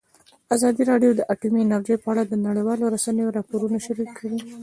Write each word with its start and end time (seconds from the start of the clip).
ازادي 0.55 0.83
راډیو 0.91 1.11
د 1.15 1.21
اټومي 1.33 1.59
انرژي 1.63 1.95
په 2.03 2.07
اړه 2.11 2.23
د 2.25 2.33
نړیوالو 2.47 2.91
رسنیو 2.95 3.33
راپورونه 3.37 3.77
شریک 3.85 4.09
کړي. 4.19 4.39